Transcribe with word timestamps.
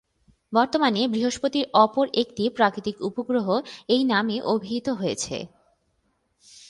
বর্তমানে 0.53 1.01
বৃহস্পতির 1.07 1.65
অপর 1.73 2.05
একটি 2.13 2.43
প্রাকৃতিক 2.49 2.95
উপগ্রহ 3.01 3.47
এই 3.87 4.01
নামে 4.03 4.35
অভিহিত 4.45 4.87
হয়েছে। 4.89 5.37